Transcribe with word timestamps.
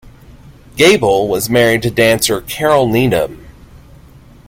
Gable 0.77 1.27
was 1.27 1.47
married 1.47 1.83
to 1.83 1.91
dancer 1.91 2.41
Carole 2.41 2.87
Needham. 2.89 3.45